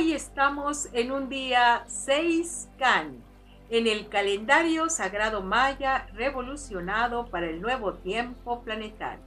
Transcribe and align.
hoy 0.00 0.14
estamos 0.14 0.88
en 0.94 1.12
un 1.12 1.28
día 1.28 1.84
6 1.86 2.70
Can, 2.78 3.22
en 3.68 3.86
el 3.86 4.08
calendario 4.08 4.88
sagrado 4.88 5.42
maya 5.42 6.06
revolucionado 6.14 7.26
para 7.26 7.50
el 7.50 7.60
nuevo 7.60 7.92
tiempo 7.92 8.62
planetario. 8.62 9.22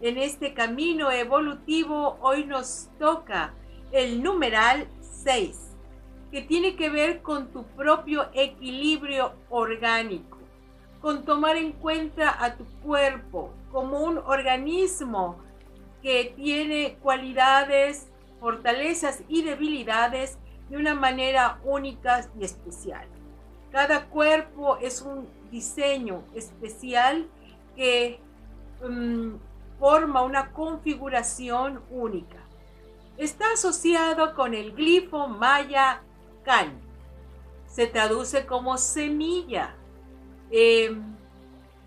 En 0.00 0.18
este 0.18 0.54
camino 0.54 1.12
evolutivo 1.12 2.18
hoy 2.20 2.44
nos 2.46 2.88
toca 2.98 3.54
el 3.92 4.24
numeral 4.24 4.88
6, 5.22 5.76
que 6.32 6.42
tiene 6.42 6.74
que 6.74 6.90
ver 6.90 7.22
con 7.22 7.52
tu 7.52 7.62
propio 7.62 8.28
equilibrio 8.34 9.34
orgánico, 9.50 10.38
con 11.00 11.24
tomar 11.24 11.54
en 11.54 11.70
cuenta 11.70 12.44
a 12.44 12.56
tu 12.56 12.64
cuerpo 12.82 13.52
como 13.70 14.00
un 14.00 14.18
organismo 14.18 15.38
que 16.02 16.34
tiene 16.34 16.98
cualidades, 17.00 18.08
fortalezas 18.40 19.22
y 19.28 19.42
debilidades 19.42 20.38
de 20.68 20.76
una 20.76 20.94
manera 20.94 21.60
única 21.64 22.28
y 22.38 22.44
especial. 22.44 23.06
Cada 23.70 24.06
cuerpo 24.06 24.78
es 24.78 25.02
un 25.02 25.28
diseño 25.50 26.22
especial 26.34 27.28
que 27.74 28.20
mm, 28.86 29.34
forma 29.78 30.22
una 30.22 30.52
configuración 30.52 31.82
única. 31.90 32.38
Está 33.16 33.52
asociado 33.52 34.34
con 34.34 34.54
el 34.54 34.72
glifo 34.72 35.26
maya 35.26 36.02
can. 36.44 36.80
Se 37.66 37.86
traduce 37.86 38.46
como 38.46 38.76
semilla. 38.78 39.74
Em, 40.50 41.16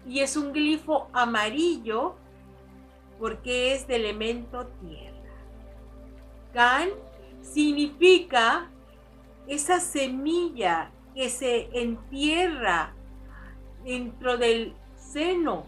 y 0.05 0.19
es 0.19 0.35
un 0.35 0.51
glifo 0.51 1.07
amarillo 1.13 2.15
porque 3.19 3.73
es 3.73 3.87
de 3.87 3.97
elemento 3.97 4.67
tierra. 4.81 5.08
Can 6.53 6.89
significa 7.41 8.69
esa 9.47 9.79
semilla 9.79 10.91
que 11.15 11.29
se 11.29 11.69
entierra 11.73 12.93
dentro 13.83 14.37
del 14.37 14.75
seno 14.95 15.65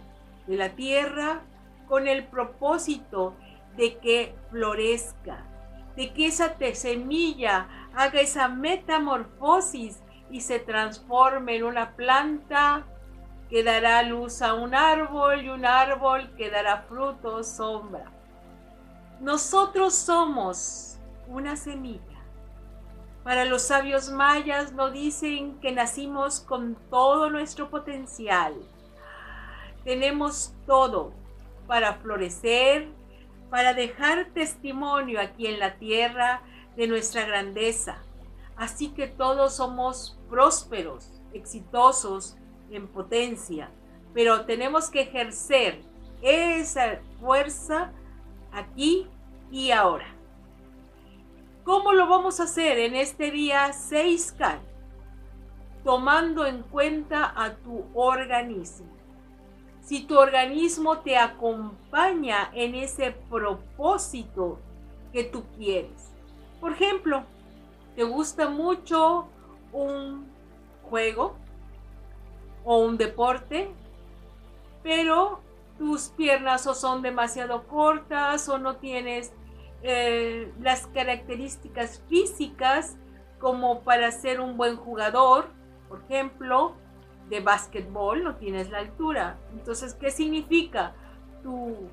de 0.48 0.58
la 0.58 0.70
tierra 0.70 1.42
con 1.88 2.08
el 2.08 2.26
propósito 2.26 3.36
de 3.76 3.98
que 3.98 4.36
florezca, 4.50 5.46
de 5.96 6.14
que 6.14 6.28
esa 6.28 6.56
semilla 6.74 7.68
haga 7.96 8.22
esa 8.22 8.48
metamorfosis 8.48 10.02
y 10.30 10.42
se 10.42 10.60
transforme 10.60 11.58
en 11.58 11.64
una 11.64 11.96
planta 11.96 12.86
que 13.50 13.64
dará 13.64 14.02
luz 14.04 14.42
a 14.42 14.54
un 14.54 14.74
árbol 14.74 15.44
y 15.44 15.50
un 15.50 15.66
árbol 15.66 16.34
que 16.38 16.50
dará 16.50 16.84
fruto, 16.84 17.44
sombra. 17.44 18.10
Nosotros 19.22 19.94
somos 19.94 20.98
una 21.28 21.56
semilla. 21.56 22.02
Para 23.24 23.46
los 23.46 23.62
sabios 23.62 24.10
mayas 24.10 24.74
nos 24.74 24.94
dicen 24.94 25.60
que 25.60 25.72
nacimos 25.72 26.40
con 26.40 26.76
todo 26.90 27.30
nuestro 27.30 27.70
potencial. 27.70 28.56
Tenemos 29.84 30.56
todo, 30.66 31.14
para 31.68 31.94
florecer, 31.94 32.88
para 33.52 33.76
dejar 33.76 34.30
testimonio 34.34 35.22
aquí 35.22 35.46
en 35.46 35.60
la 35.60 35.76
tierra 35.76 36.42
de 36.76 36.88
nuestra 36.88 37.24
grandeza. 37.24 37.98
Así 38.58 38.90
que 38.90 39.06
todos 39.06 39.58
somos 39.58 40.18
prósperos, 40.32 41.22
exitosos, 41.32 42.38
en 42.72 42.88
potencia, 42.88 43.70
pero 44.16 44.46
tenemos 44.46 44.90
que 44.90 45.02
ejercer 45.02 45.84
esa 46.24 47.02
fuerza 47.20 47.92
aquí 48.52 49.08
y 49.52 49.72
ahora. 49.72 50.08
¿Cómo 51.64 51.94
lo 51.94 52.08
vamos 52.08 52.40
a 52.40 52.44
hacer 52.44 52.80
en 52.80 52.96
este 52.96 53.32
día 53.32 53.70
6K? 53.70 54.60
Tomando 55.84 56.46
en 56.46 56.64
cuenta 56.64 57.34
a 57.36 57.56
tu 57.56 57.86
organismo 57.94 59.02
si 59.82 60.04
tu 60.04 60.18
organismo 60.18 61.00
te 61.00 61.18
acompaña 61.18 62.50
en 62.54 62.76
ese 62.76 63.12
propósito 63.30 64.60
que 65.12 65.24
tú 65.24 65.44
quieres. 65.58 66.12
Por 66.60 66.74
ejemplo, 66.74 67.24
te 67.96 68.04
gusta 68.04 68.48
mucho 68.48 69.28
un 69.74 70.26
juego 70.90 71.36
o 72.64 72.78
un 72.78 72.98
deporte, 72.98 73.72
pero 74.84 75.42
tus 75.82 76.10
piernas 76.10 76.68
o 76.68 76.76
son 76.76 77.02
demasiado 77.02 77.68
cortas 77.68 78.48
o 78.50 78.60
no 78.60 78.76
tienes 78.76 79.34
eh, 79.82 80.54
las 80.62 80.86
características 80.86 82.04
físicas 82.08 82.98
como 83.40 83.82
para 83.82 84.12
ser 84.12 84.42
un 84.42 84.58
buen 84.58 84.78
jugador, 84.78 85.50
por 85.90 86.04
ejemplo, 86.04 86.76
de 87.30 87.40
básquetbol, 87.40 88.24
no 88.24 88.36
tienes 88.36 88.70
la 88.70 88.78
altura. 88.78 89.40
Entonces, 89.54 89.96
¿qué 89.96 90.12
significa? 90.12 90.94
Tú 91.42 91.90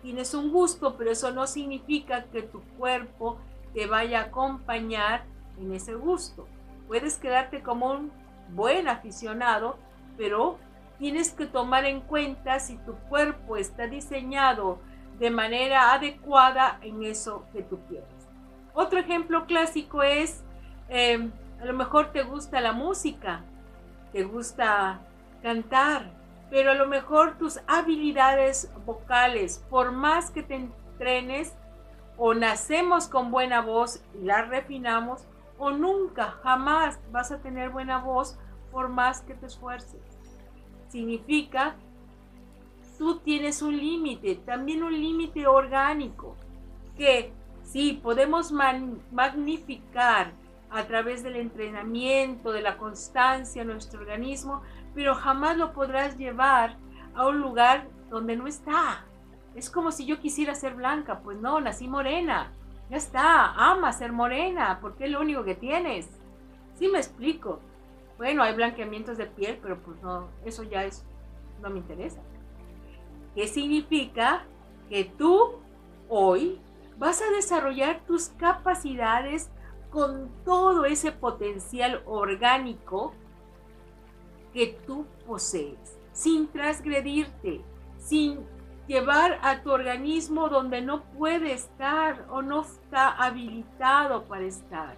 tienes 0.00 0.32
un 0.32 0.50
gusto, 0.50 0.96
pero 0.96 1.10
eso 1.10 1.30
no 1.32 1.46
significa 1.46 2.24
que 2.32 2.40
tu 2.40 2.62
cuerpo 2.78 3.36
te 3.74 3.86
vaya 3.86 4.20
a 4.20 4.24
acompañar 4.28 5.26
en 5.60 5.74
ese 5.74 5.92
gusto. 5.92 6.48
Puedes 6.88 7.18
quedarte 7.18 7.62
como 7.62 7.90
un 7.90 8.10
buen 8.54 8.88
aficionado, 8.88 9.76
pero 10.16 10.56
tienes 10.98 11.32
que 11.32 11.46
tomar 11.46 11.84
en 11.84 12.00
cuenta 12.00 12.58
si 12.58 12.76
tu 12.78 12.94
cuerpo 13.08 13.56
está 13.56 13.86
diseñado 13.86 14.78
de 15.18 15.30
manera 15.30 15.92
adecuada 15.92 16.78
en 16.82 17.04
eso 17.04 17.44
que 17.52 17.62
tú 17.62 17.80
quieres. 17.88 18.08
Otro 18.74 18.98
ejemplo 18.98 19.46
clásico 19.46 20.02
es, 20.02 20.44
eh, 20.88 21.30
a 21.60 21.64
lo 21.64 21.72
mejor 21.72 22.12
te 22.12 22.22
gusta 22.22 22.60
la 22.60 22.72
música, 22.72 23.42
te 24.12 24.24
gusta 24.24 25.00
cantar, 25.42 26.10
pero 26.50 26.72
a 26.72 26.74
lo 26.74 26.86
mejor 26.86 27.38
tus 27.38 27.60
habilidades 27.66 28.70
vocales, 28.84 29.64
por 29.70 29.92
más 29.92 30.30
que 30.30 30.42
te 30.42 30.54
entrenes, 30.54 31.54
o 32.18 32.34
nacemos 32.34 33.08
con 33.08 33.30
buena 33.30 33.60
voz 33.60 34.02
y 34.14 34.24
la 34.24 34.42
refinamos, 34.42 35.26
o 35.58 35.70
nunca, 35.70 36.32
jamás 36.42 36.98
vas 37.10 37.32
a 37.32 37.38
tener 37.38 37.70
buena 37.70 37.98
voz 37.98 38.38
por 38.70 38.88
más 38.88 39.22
que 39.22 39.34
te 39.34 39.46
esfuerces. 39.46 40.15
Significa, 40.96 41.74
tú 42.96 43.18
tienes 43.18 43.60
un 43.60 43.76
límite, 43.76 44.36
también 44.36 44.82
un 44.82 44.98
límite 44.98 45.46
orgánico, 45.46 46.36
que 46.96 47.34
sí, 47.64 48.00
podemos 48.02 48.50
magnificar 48.50 50.32
a 50.70 50.86
través 50.86 51.22
del 51.22 51.36
entrenamiento, 51.36 52.50
de 52.50 52.62
la 52.62 52.78
constancia 52.78 53.62
nuestro 53.62 54.00
organismo, 54.00 54.62
pero 54.94 55.14
jamás 55.14 55.58
lo 55.58 55.74
podrás 55.74 56.16
llevar 56.16 56.78
a 57.14 57.26
un 57.26 57.42
lugar 57.42 57.88
donde 58.08 58.34
no 58.34 58.46
está. 58.46 59.04
Es 59.54 59.68
como 59.68 59.92
si 59.92 60.06
yo 60.06 60.18
quisiera 60.18 60.54
ser 60.54 60.76
blanca, 60.76 61.20
pues 61.20 61.38
no, 61.38 61.60
nací 61.60 61.88
morena. 61.88 62.52
Ya 62.88 62.96
está, 62.96 63.52
ama 63.52 63.92
ser 63.92 64.12
morena, 64.12 64.78
porque 64.80 65.04
es 65.04 65.10
lo 65.10 65.20
único 65.20 65.44
que 65.44 65.56
tienes. 65.56 66.08
Sí 66.78 66.88
me 66.88 66.96
explico. 66.96 67.60
Bueno, 68.18 68.42
hay 68.42 68.54
blanqueamientos 68.54 69.18
de 69.18 69.26
piel, 69.26 69.58
pero 69.62 69.78
pues 69.80 70.00
no, 70.02 70.28
eso 70.44 70.62
ya 70.62 70.84
es, 70.84 71.04
no 71.60 71.70
me 71.70 71.78
interesa. 71.78 72.20
¿Qué 73.34 73.46
significa? 73.48 74.44
Que 74.88 75.04
tú 75.04 75.56
hoy 76.08 76.60
vas 76.98 77.20
a 77.20 77.30
desarrollar 77.30 78.04
tus 78.06 78.28
capacidades 78.28 79.50
con 79.90 80.30
todo 80.44 80.84
ese 80.84 81.12
potencial 81.12 82.02
orgánico 82.06 83.12
que 84.52 84.78
tú 84.86 85.06
posees, 85.26 85.98
sin 86.12 86.48
transgredirte, 86.48 87.60
sin 87.98 88.38
llevar 88.86 89.38
a 89.42 89.62
tu 89.62 89.70
organismo 89.70 90.48
donde 90.48 90.80
no 90.80 91.02
puede 91.18 91.52
estar 91.52 92.26
o 92.30 92.40
no 92.40 92.62
está 92.62 93.10
habilitado 93.10 94.24
para 94.24 94.44
estar. 94.44 94.96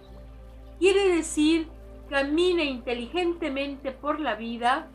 Quiere 0.77 1.15
decir, 1.15 1.67
camine 2.09 2.65
inteligentemente 2.65 3.91
por 3.91 4.19
la 4.19 4.35
vida 4.35 4.87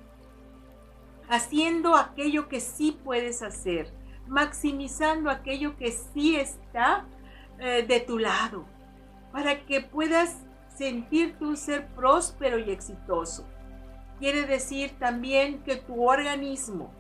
haciendo 1.29 1.97
aquello 1.97 2.49
que 2.49 2.61
sí 2.61 2.99
puedes 3.05 3.43
hacer, 3.43 3.93
maximizando 4.27 5.31
aquello 5.31 5.77
que 5.77 5.93
sí 5.93 6.37
está 6.37 7.07
eh, 7.59 7.85
de 7.87 8.01
tu 8.01 8.19
lado 8.19 8.67
para 9.33 9.65
que 9.67 9.81
puedas 9.81 10.37
sentirte 10.77 11.45
un 11.45 11.57
ser 11.57 11.89
próspero 11.89 12.59
y 12.59 12.71
exitoso. 12.71 13.45
Quiere 14.19 14.47
decir 14.47 14.93
también 14.99 15.63
que 15.65 15.77
tu 15.77 16.05
organismo 16.09 16.93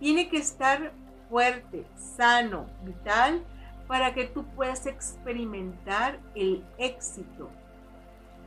tiene 0.00 0.28
que 0.28 0.38
estar 0.38 0.92
fuerte, 1.28 1.84
sano, 1.94 2.66
vital, 2.84 3.44
para 3.86 4.14
que 4.14 4.24
tú 4.24 4.44
puedas 4.54 4.86
experimentar 4.86 6.20
el 6.34 6.64
éxito, 6.78 7.50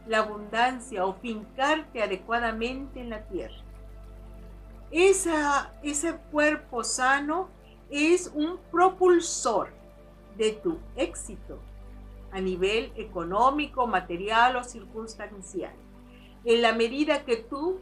la 0.07 0.19
abundancia 0.19 1.05
o 1.05 1.13
fincarte 1.15 2.01
adecuadamente 2.03 2.99
en 2.99 3.09
la 3.09 3.23
tierra. 3.27 3.63
Ese 4.91 6.17
cuerpo 6.31 6.83
sano 6.83 7.49
es 7.89 8.31
un 8.33 8.57
propulsor 8.71 9.69
de 10.37 10.51
tu 10.51 10.79
éxito 10.95 11.59
a 12.31 12.39
nivel 12.39 12.91
económico, 12.95 13.87
material 13.87 14.55
o 14.55 14.63
circunstancial. 14.63 15.73
En 16.43 16.61
la 16.61 16.73
medida 16.73 17.23
que 17.25 17.37
tú 17.37 17.79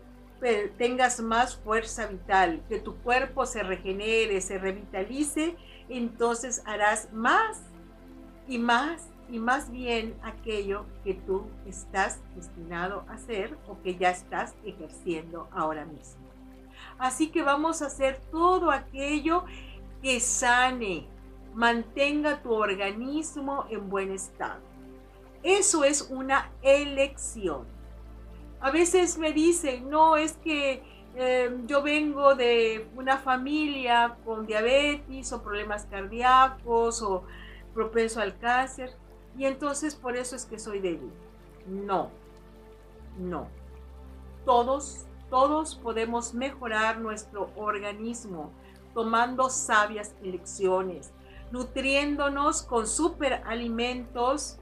tengas 0.77 1.19
más 1.19 1.57
fuerza 1.57 2.07
vital, 2.07 2.63
que 2.69 2.79
tu 2.79 2.95
cuerpo 2.97 3.45
se 3.45 3.61
regenere, 3.63 4.39
se 4.41 4.57
revitalice, 4.57 5.55
entonces 5.89 6.63
harás 6.65 7.11
más 7.11 7.61
y 8.47 8.57
más 8.57 9.08
y 9.31 9.39
más 9.39 9.71
bien 9.71 10.15
aquello 10.23 10.85
que 11.03 11.13
tú 11.13 11.45
estás 11.65 12.19
destinado 12.35 13.05
a 13.07 13.13
hacer 13.13 13.57
o 13.67 13.81
que 13.81 13.95
ya 13.95 14.09
estás 14.09 14.55
ejerciendo 14.65 15.47
ahora 15.51 15.85
mismo. 15.85 16.27
Así 16.97 17.29
que 17.29 17.43
vamos 17.43 17.81
a 17.81 17.87
hacer 17.87 18.19
todo 18.31 18.71
aquello 18.71 19.45
que 20.01 20.19
sane, 20.19 21.07
mantenga 21.53 22.41
tu 22.41 22.53
organismo 22.53 23.65
en 23.69 23.89
buen 23.89 24.11
estado. 24.11 24.61
Eso 25.43 25.83
es 25.83 26.09
una 26.09 26.49
elección. 26.61 27.65
A 28.61 28.71
veces 28.71 29.17
me 29.17 29.31
dicen, 29.31 29.89
no, 29.89 30.17
es 30.17 30.33
que 30.33 30.83
em, 31.15 31.65
yo 31.67 31.81
vengo 31.81 32.35
de 32.35 32.89
una 32.95 33.17
familia 33.17 34.17
con 34.25 34.45
diabetes 34.45 35.31
o 35.31 35.41
problemas 35.41 35.85
cardíacos 35.85 37.01
o 37.01 37.23
propenso 37.73 38.19
al 38.19 38.37
cáncer 38.37 38.93
y 39.39 39.45
entonces 39.45 39.95
por 39.95 40.17
eso 40.17 40.35
es 40.35 40.45
que 40.45 40.59
soy 40.59 40.79
débil. 40.79 41.13
No, 41.65 42.09
no. 43.17 43.47
Todos, 44.43 45.05
todos 45.29 45.75
podemos 45.75 46.33
mejorar 46.33 46.99
nuestro 46.99 47.49
organismo 47.55 48.51
tomando 48.93 49.49
sabias 49.49 50.13
elecciones, 50.21 51.13
nutriéndonos 51.51 52.63
con 52.63 52.85
superalimentos, 52.85 54.57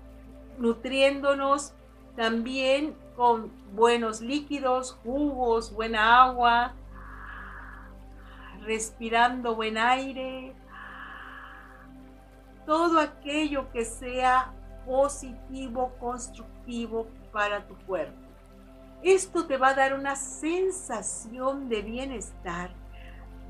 nutriéndonos 0.59 1.73
también 2.15 2.95
con 3.15 3.51
buenos 3.73 4.21
líquidos, 4.21 4.95
jugos, 5.03 5.73
buena 5.73 6.21
agua, 6.23 6.73
respirando 8.61 9.55
buen 9.55 9.79
aire, 9.79 10.53
todo 12.67 12.99
aquello 12.99 13.71
que 13.71 13.83
sea 13.83 14.53
positivo, 14.87 15.91
constructivo 15.99 17.07
para 17.31 17.67
tu 17.67 17.75
cuerpo. 17.85 18.17
Esto 19.03 19.45
te 19.45 19.57
va 19.57 19.69
a 19.69 19.73
dar 19.75 19.93
una 19.93 20.15
sensación 20.15 21.69
de 21.69 21.81
bienestar 21.83 22.71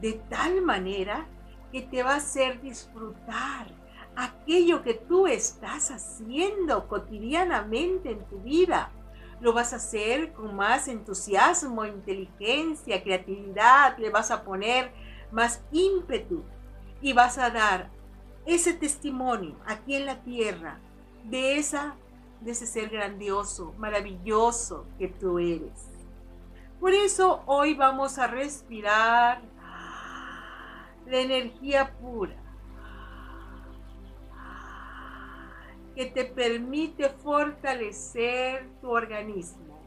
de 0.01 0.13
tal 0.29 0.61
manera 0.61 1.25
que 1.71 1.81
te 1.81 2.03
va 2.03 2.13
a 2.13 2.17
hacer 2.17 2.61
disfrutar 2.61 3.67
aquello 4.15 4.81
que 4.81 4.95
tú 4.95 5.27
estás 5.27 5.91
haciendo 5.91 6.87
cotidianamente 6.87 8.11
en 8.11 8.25
tu 8.25 8.39
vida. 8.39 8.91
Lo 9.39 9.53
vas 9.53 9.73
a 9.73 9.77
hacer 9.77 10.33
con 10.33 10.55
más 10.55 10.87
entusiasmo, 10.87 11.85
inteligencia, 11.85 13.03
creatividad, 13.03 13.97
le 13.99 14.09
vas 14.09 14.31
a 14.31 14.43
poner 14.43 14.91
más 15.31 15.61
ímpetu 15.71 16.43
y 16.99 17.13
vas 17.13 17.37
a 17.37 17.51
dar 17.51 17.91
ese 18.45 18.73
testimonio 18.73 19.55
aquí 19.65 19.95
en 19.95 20.05
la 20.07 20.21
tierra 20.23 20.79
de 21.29 21.57
esa 21.57 21.95
de 22.41 22.51
ese 22.51 22.67
ser 22.67 22.89
grandioso, 22.89 23.73
maravilloso 23.77 24.85
que 24.99 25.07
tú 25.07 25.39
eres. 25.39 25.89
Por 26.79 26.93
eso 26.93 27.41
hoy 27.45 27.73
vamos 27.73 28.19
a 28.19 28.27
respirar 28.27 29.41
la 31.05 31.17
energía 31.17 31.93
pura 31.99 32.35
que 35.95 36.05
te 36.05 36.25
permite 36.25 37.09
fortalecer 37.09 38.69
tu 38.81 38.91
organismo. 38.91 39.79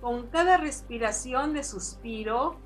Con 0.00 0.28
cada 0.28 0.58
respiración 0.58 1.54
de 1.54 1.64
suspiro, 1.64 2.56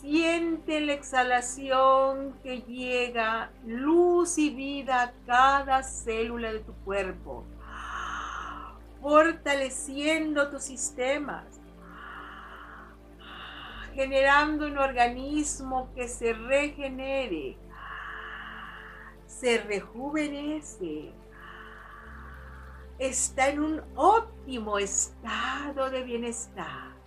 siente 0.00 0.80
la 0.80 0.92
exhalación 0.92 2.34
que 2.42 2.62
llega 2.62 3.50
luz 3.66 4.38
y 4.38 4.50
vida 4.50 5.02
a 5.02 5.12
cada 5.26 5.82
célula 5.82 6.52
de 6.52 6.60
tu 6.60 6.72
cuerpo, 6.84 7.44
fortaleciendo 9.00 10.50
tus 10.50 10.62
sistemas, 10.62 11.60
generando 13.94 14.66
un 14.66 14.78
organismo 14.78 15.92
que 15.94 16.06
se 16.06 16.32
regenere, 16.32 17.58
se 19.26 19.58
rejuvenece, 19.58 21.12
está 22.98 23.48
en 23.48 23.60
un 23.60 23.82
óptimo 23.96 24.78
estado 24.78 25.90
de 25.90 26.02
bienestar. 26.02 26.97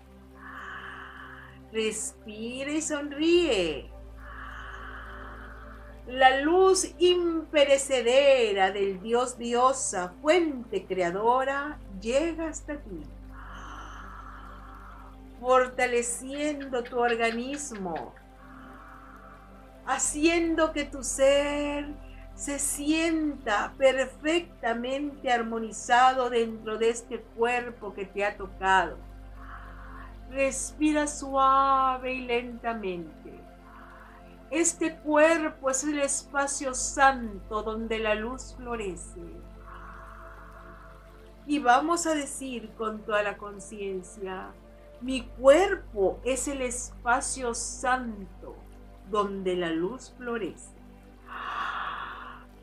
Respira 1.71 2.71
y 2.71 2.81
sonríe. 2.81 3.89
La 6.07 6.41
luz 6.41 6.94
imperecedera 6.97 8.71
del 8.71 9.01
Dios 9.01 9.38
diosa, 9.38 10.13
fuente 10.21 10.85
creadora, 10.85 11.79
llega 12.01 12.50
hasta 12.50 12.77
ti 12.77 13.01
fortaleciendo 15.41 16.83
tu 16.83 17.00
organismo, 17.00 18.13
haciendo 19.88 20.71
que 20.71 20.85
tu 20.85 21.03
ser 21.03 21.88
se 22.35 22.59
sienta 22.59 23.73
perfectamente 23.75 25.31
armonizado 25.31 26.29
dentro 26.29 26.77
de 26.77 26.89
este 26.89 27.19
cuerpo 27.19 27.94
que 27.94 28.06
te 28.06 28.23
ha 28.23 28.38
tocado. 28.38 28.97
Respira 30.31 31.07
suave 31.07 32.14
y 32.14 32.21
lentamente. 32.21 33.38
Este 34.50 34.95
cuerpo 34.95 35.69
es 35.69 35.83
el 35.83 36.00
espacio 36.00 36.73
santo 36.73 37.64
donde 37.64 38.00
la 38.00 38.16
luz 38.16 38.56
florece. 38.56 39.21
Y 41.45 41.59
vamos 41.59 42.07
a 42.07 42.16
decir 42.16 42.71
con 42.78 43.02
toda 43.02 43.23
la 43.23 43.38
conciencia, 43.38 44.52
mi 45.02 45.23
cuerpo 45.23 46.21
es 46.23 46.47
el 46.47 46.61
espacio 46.61 47.54
santo 47.54 48.56
donde 49.09 49.57
la 49.57 49.69
luz 49.69 50.14
florece. 50.18 50.80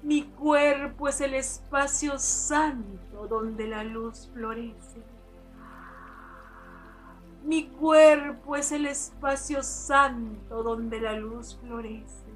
Mi 0.03 0.23
cuerpo 0.23 1.09
es 1.09 1.21
el 1.21 1.35
espacio 1.35 2.19
santo 2.19 3.27
donde 3.29 3.67
la 3.67 3.85
luz 3.85 4.31
florece. 4.33 5.18
Mi 7.49 7.67
cuerpo 7.67 8.57
es 8.57 8.73
el 8.73 8.85
espacio 8.85 9.63
santo 9.63 10.63
donde 10.63 11.01
la 11.01 11.15
luz 11.15 11.59
florece. 11.63 12.29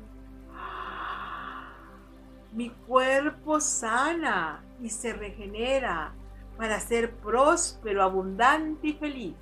Mi 2.50 2.70
cuerpo 2.70 3.60
sana 3.60 4.64
y 4.80 4.88
se 4.88 5.12
regenera 5.12 6.14
para 6.56 6.80
ser 6.80 7.14
próspero, 7.16 8.02
abundante 8.02 8.86
y 8.86 8.92
feliz. 8.94 9.36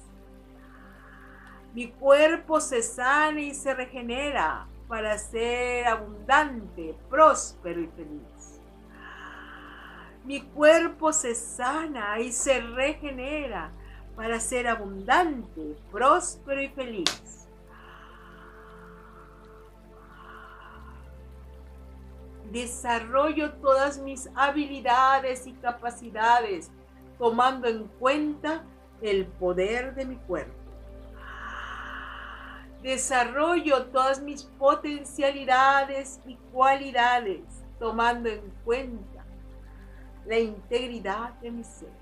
Mi 1.73 1.93
cuerpo 1.93 2.61
se 2.61 2.83
sana 2.83 3.41
y 3.41 3.55
se 3.55 3.73
regenera 3.73 4.67
para 4.89 5.17
ser 5.19 5.87
abundante, 5.87 6.97
próspero 7.09 7.81
y 7.81 7.87
feliz. 7.87 8.61
Mi 10.25 10.41
cuerpo 10.41 11.13
se 11.13 11.37
sana 11.37 12.19
y 12.19 12.33
se 12.33 12.61
regenera 12.61 13.71
para 14.21 14.39
ser 14.39 14.69
abundante, 14.69 15.79
próspero 15.91 16.61
y 16.61 16.69
feliz. 16.69 17.49
Desarrollo 22.53 23.55
todas 23.55 23.97
mis 23.97 24.29
habilidades 24.35 25.47
y 25.47 25.55
capacidades 25.55 26.71
tomando 27.17 27.67
en 27.67 27.89
cuenta 27.99 28.63
el 29.01 29.27
poder 29.27 29.95
de 29.95 30.05
mi 30.05 30.17
cuerpo 30.17 30.61
desarrollo 32.83 33.87
todas 33.87 34.21
mis 34.23 34.45
potencialidades 34.45 36.19
y 36.27 36.37
cualidades, 36.51 37.43
tomando 37.79 38.29
en 38.29 38.51
cuenta 38.65 39.25
la 40.27 40.39
integridad 40.39 41.35
de 41.41 41.51
mi 41.51 41.65
ser. 41.65 42.00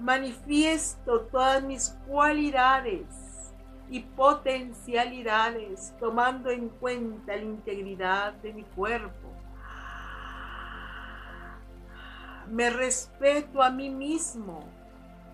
Manifiesto 0.00 1.22
todas 1.22 1.62
mis 1.62 1.90
cualidades 2.06 3.04
y 3.90 4.00
potencialidades, 4.00 5.94
tomando 5.98 6.50
en 6.50 6.68
cuenta 6.68 7.34
la 7.36 7.42
integridad 7.42 8.32
de 8.34 8.52
mi 8.52 8.62
cuerpo. 8.62 9.28
Me 12.48 12.70
respeto 12.70 13.62
a 13.62 13.70
mí 13.70 13.90
mismo 13.90 14.64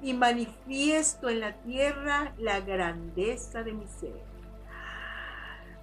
y 0.03 0.15
manifiesto 0.15 1.29
en 1.29 1.41
la 1.41 1.55
tierra 1.63 2.35
la 2.39 2.61
grandeza 2.61 3.63
de 3.63 3.73
mi 3.73 3.87
ser. 3.87 4.23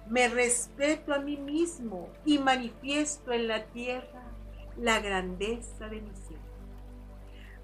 Me 0.08 0.28
respeto 0.28 1.14
a 1.14 1.18
mí 1.18 1.36
mismo 1.36 2.10
y 2.24 2.38
manifiesto 2.38 3.32
en 3.32 3.48
la 3.48 3.64
tierra 3.66 4.22
la 4.76 5.00
grandeza 5.00 5.88
de 5.88 6.00
mi 6.00 6.14
ser. 6.14 6.41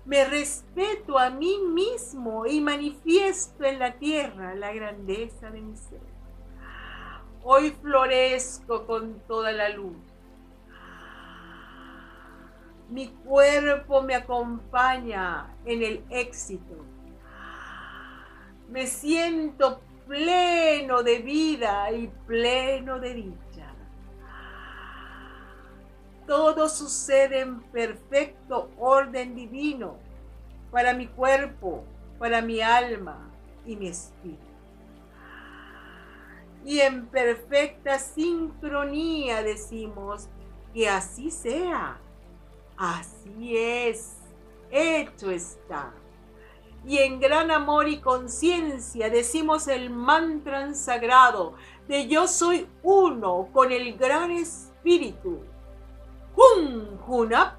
Me 0.09 0.25
respeto 0.25 1.19
a 1.19 1.29
mí 1.29 1.59
mismo 1.59 2.47
y 2.47 2.63
manifiesto 2.63 3.63
en 3.65 3.79
la 3.79 3.99
tierra 3.99 4.55
la 4.55 4.73
grandeza 4.73 5.51
de 5.51 5.61
mi 5.61 5.77
ser. 5.77 6.01
Hoy 7.45 7.73
florezco 7.83 8.87
con 8.87 9.21
toda 9.29 9.53
la 9.53 9.69
luz. 9.69 9.99
Mi 12.89 13.09
cuerpo 13.23 14.01
me 14.01 14.15
acompaña 14.15 15.55
en 15.67 15.83
el 15.83 16.03
éxito. 16.09 16.87
Me 18.71 18.87
siento 18.87 19.83
pleno 20.07 21.03
de 21.03 21.19
vida 21.19 21.93
y 21.93 22.09
pleno 22.27 22.99
de 22.99 23.13
dicha. 23.13 23.75
Todo 26.27 26.67
sucede 26.71 27.41
en 27.41 27.61
perfecto 27.61 28.38
divino 29.27 29.97
para 30.71 30.95
mi 30.95 31.07
cuerpo, 31.07 31.85
para 32.19 32.43
mi 32.43 32.61
alma 32.61 33.31
y 33.67 33.77
mi 33.77 33.89
espíritu. 33.89 34.43
Y 36.65 36.81
en 36.81 37.07
perfecta 37.07 37.99
sincronía 37.99 39.43
decimos 39.43 40.29
que 40.75 40.89
así 40.89 41.31
sea. 41.31 41.99
Así 42.77 43.57
es. 43.57 44.17
Hecho 44.71 45.31
está 45.31 45.93
y 46.87 46.99
en 46.99 47.21
gran 47.21 47.51
amor 47.51 47.89
y 47.89 47.99
conciencia 47.99 49.11
decimos 49.11 49.69
el 49.69 49.91
mantra 49.91 50.73
sagrado 50.75 51.55
de 51.87 52.07
yo 52.07 52.27
soy 52.27 52.67
uno 52.83 53.49
con 53.53 53.73
el 53.73 53.97
gran 53.97 54.31
espíritu. 54.31 55.41
Hun 56.35 56.99
Hunap. 57.07 57.59